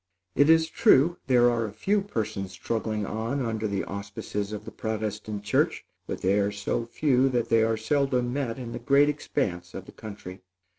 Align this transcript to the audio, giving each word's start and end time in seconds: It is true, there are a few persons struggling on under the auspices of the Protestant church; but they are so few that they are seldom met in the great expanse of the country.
It 0.33 0.49
is 0.49 0.67
true, 0.67 1.17
there 1.27 1.51
are 1.51 1.67
a 1.67 1.71
few 1.71 2.01
persons 2.01 2.53
struggling 2.53 3.05
on 3.05 3.39
under 3.45 3.67
the 3.67 3.83
auspices 3.83 4.51
of 4.51 4.65
the 4.65 4.71
Protestant 4.71 5.43
church; 5.43 5.85
but 6.07 6.21
they 6.21 6.39
are 6.39 6.51
so 6.51 6.87
few 6.87 7.29
that 7.29 7.49
they 7.49 7.61
are 7.61 7.77
seldom 7.77 8.33
met 8.33 8.57
in 8.57 8.71
the 8.71 8.79
great 8.79 9.09
expanse 9.09 9.75
of 9.75 9.85
the 9.85 9.91
country. 9.91 10.41